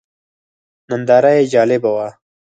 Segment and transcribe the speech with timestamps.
[0.89, 2.07] ننداره یې جالبه وه.